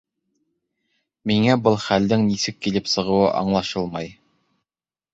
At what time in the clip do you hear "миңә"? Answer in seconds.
1.33-1.59